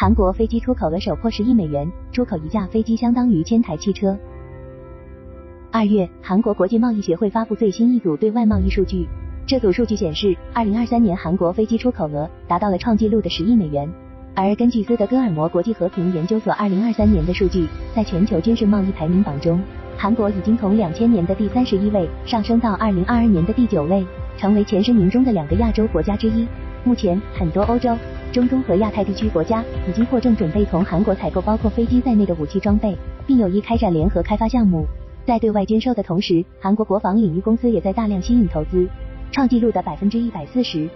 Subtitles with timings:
[0.00, 4.16] 韩国飞机出口额首破十亿美元，出口一架飞机相当于千台汽车。
[5.70, 9.06] 二月，韩国国际贸易协会发布最新一组对外贸易数据，
[9.46, 13.86] 这组数据显示，二零二三年韩国飞机出口额达到了创纪录的十亿美元。
[14.34, 19.60] 而根据斯德哥尔摩国际和平研究所二零二三年的数据，在全球军事贸易排名榜中，
[19.98, 24.02] 韩国已经从两千年的第三十一位上升到二零二二年的第九位，
[24.38, 26.46] 成为前十名中的两个亚洲国家之一。
[26.84, 27.96] 目前，很多欧洲。
[28.32, 32.96] 中东和亚太地区国家已经或正准备从韩国采购包括飞机在内的武器装备，
[33.26, 34.86] 并有意开展联合开发项目。
[35.26, 38.88] 在对外军售的同时，韩国国防领域公司也在大量吸引投资，
[39.32, 40.88] 创纪录的百分之一百四十。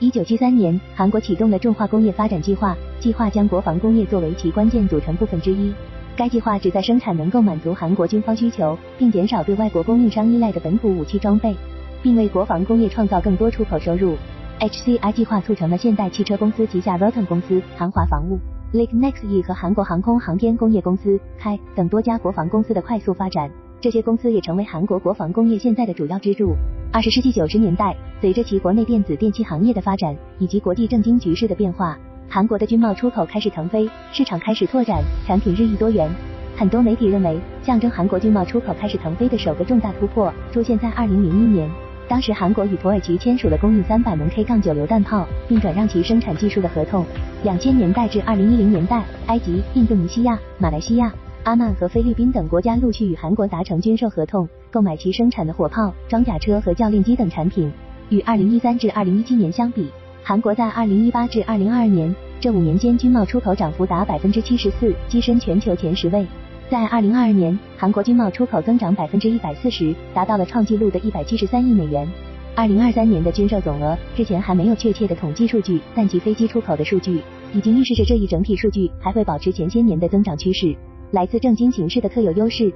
[0.00, 5.72] 一九七三年，韩国启动了重化工业发展计划，计划将国防工业作为其关键组成部分之一。
[6.16, 11.54] 该计划旨在生产能够满足韩国军方需求，并减少对外国供应商依赖的本土武器装备，
[12.02, 14.16] 并为国防工业创造更多出口收入。
[14.60, 18.38] HCI 计划促成了现代汽车公司旗下 Roton 公司、韩华防务、
[18.72, 23.50] Lake Nexe 和韩国航空航天工业公司开等多家国防公司的快速发展。
[23.80, 26.54] 这些公司也成为韩国国防工业现在的主要支柱。
[26.92, 36.08] 二十世纪九十年代，随着其国内电子电器行业的发展以及国际政经局势的变化，韩国的军贸出口开始腾飞，市场开始拓展，产品日益多元。
[36.56, 41.68] 很多媒体认为，象征韩国军贸出口开始腾飞的首个重大突破出现在二零零一年。
[42.06, 47.04] 当时韩国与土耳其签署了供应三百门 K 杠九榴弹炮，并转让其生产技术的合同。
[47.42, 51.12] 两千年代至二零一零年代，埃及、印度尼西亚、马来西亚、
[51.44, 57.72] 阿曼和菲律宾等国家陆续与韩国达成军售合同，购买其生产的火炮、装甲车和教练机等产品。
[58.10, 59.88] 与二零一三至二零一七年相比，
[60.22, 66.26] 韩国在二零一八至二零二二年这五年间军贸出口涨幅达百分之七十四，跻身全球前十位。
[66.70, 72.08] 在二零二二年，韩国军贸出口增长百分之一百四十，达到了创纪录的一百七十三亿美元。
[72.56, 77.20] 二零二三年的军售总额之前还没有确切的统计数据，但其飞机出口的数据
[77.52, 80.74] 已经预示着这一整体数据还会保持前些年的增长趋势。
[81.10, 82.72] 来自政经形势的特有优势，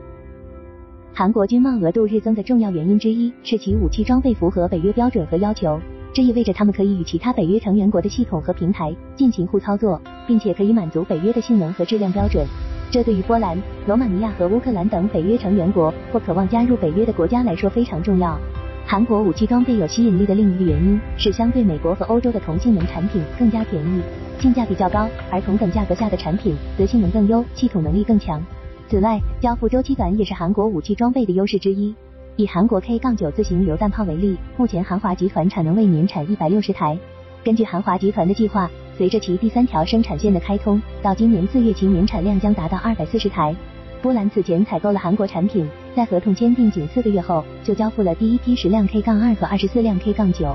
[1.15, 5.81] 韩国军贸额度日增的重要原因之一是其武器装备符合北约标准和要求，
[6.13, 12.47] 这意味着他们可以与其他北约成员国的系统和平台进行互操作，并且可以满足北约的性能和质量标准。
[12.91, 18.39] 这对于波兰、罗马尼亚和乌克兰等北约成员国或渴望加入北约的国家来说非常重要。
[18.87, 24.01] 韩国武器装备有吸引力的另一个原因是，相对美国和欧洲的同性能产品更加便宜，
[24.41, 28.43] 性价比较高，而同等价格下的产品则性能更优，系统能力更强。
[28.89, 31.95] 此外，交付周期短也是韩国武器装备的优势之一。
[32.37, 36.99] 以韩国 K 杠九自行榴弹炮为例，目前韩华集团产能为年产一百六十台。
[37.45, 38.71] 根据韩华集团的计划。
[38.99, 43.55] 随着其第三条生产线的开通，到今年四月其年产量将达到二百四十台。
[44.03, 45.65] 波兰此前采购了韩国产品，
[45.95, 50.53] 在合同签订仅四个月后就交付了第一批十辆 K 杠二和二十四辆 K 杠九。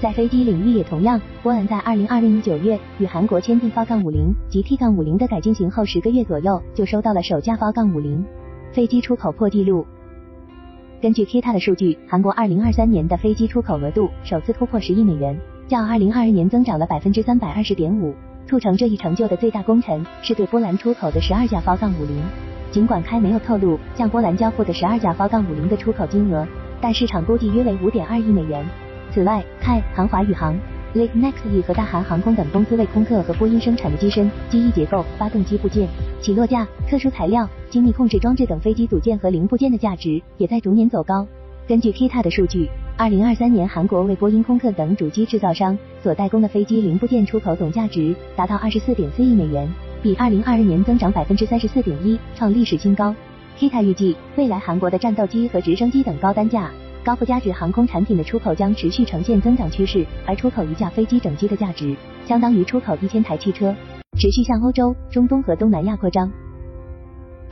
[0.00, 8.24] 在飞机领域也同样，波兰在二零二零年九月与韩国签订 f 杠五零及 T 杠五零的改进型后，十个月左右就收到了首架 f 杠五零
[8.72, 9.86] 飞机出口破纪录。
[11.02, 15.38] 根据 Kita 的数据，韩国二零二三年的飞机出口额度首次突破十亿美元。
[15.72, 18.14] 较二零二二年增长了百分之三百二十点五。
[18.46, 22.22] 促成这一成就的最大功臣是对波兰出口的十二架 f 杠五零。
[22.70, 26.46] 尽管开没有透露向波兰交付的十二架 f 杠五零的出口金额，
[26.78, 28.62] 但市场估计约为五点二亿美元。
[29.14, 30.54] 此外，开韩华宇航、
[30.94, 35.88] Lake Nexe 和大韩航空等公司为空客和波音生产的机身、机翼结构、发动机部件、
[36.20, 41.26] 起落架、特殊材料、精密控制装置等飞机组件和零部件的价值也在逐年走高。
[41.66, 42.68] 根据 Kita 的数据。
[42.96, 49.68] 二零二三年，韩国为波音、空客等主机制造商所代工的飞机零部件出口总价值达到二十四点四亿美元，
[50.02, 53.14] 比二零二二年增长百分之三十四点一，创历史新高。
[53.58, 56.70] Kita 预计，未来韩国的战斗机和直升机等高单价、
[57.02, 63.74] 高附加值航空产品的出口将持续呈现增长趋势，而出口一架飞机整机的价值相当于出口一千台汽车，
[64.18, 66.30] 持续向欧洲、中东和东南亚扩张。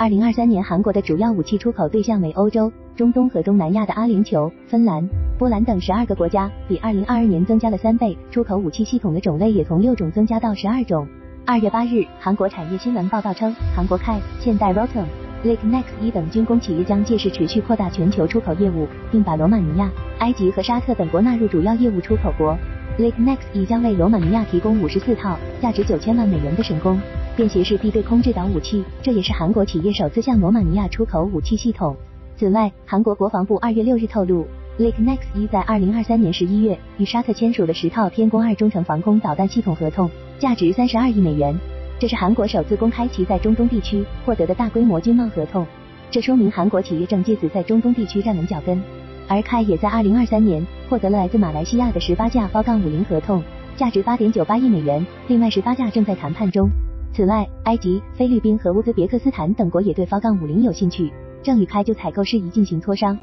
[0.00, 5.06] 二零二三年，韩国的主要武器出口对象为欧洲、中东和东南亚的阿联酋、芬兰、
[5.38, 8.16] 波兰等十二个国家，比二零二二年增加了三倍。
[8.30, 11.06] 出口武器系统的种类也从六种增加到十二种。
[11.44, 15.04] 二月八日，韩国产业新闻报道称，韩国开、现代、Rotom、
[15.44, 19.90] Lake Nex 等军工企业将届时持续扩大全球出口业务，并把罗马尼亚、
[20.20, 22.56] 埃及和沙特等国纳入主要业务出口国。
[22.98, 26.98] Lake Nex 将为罗马尼亚提供五十四套价值九千万美元的神工。
[27.40, 31.96] 便携式地对空制导武器，这也是韩国企业首次向罗马尼亚出口武器系统。
[32.36, 34.46] 此外，韩国国防部二月六日透露
[34.78, 41.58] ，Lake Nex 一在二零二三年十一月与沙特签署了十套天宫二中程防空导弹系统合同，价值三十二亿美元。
[41.98, 45.66] 这是韩国首次公开其在中东地区获得的大规模军贸合同，
[46.10, 48.78] 这说明韩国企业正借此在中东地区站稳脚跟。
[49.26, 53.42] 而开也在二零二三年获得了来自马来西亚的十八架 f 杠五零合同。
[53.78, 56.68] 价值八点九八亿美元，另外十八架正在谈判中。
[57.12, 61.12] 此外，埃及、菲律宾和乌兹别克斯坦等国也对方杠五零有兴趣，
[61.42, 63.18] 正与开就采购事宜进行磋商。